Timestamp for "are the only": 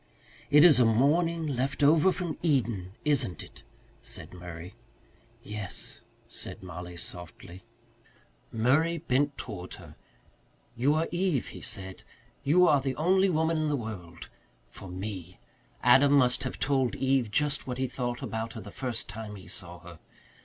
12.67-13.29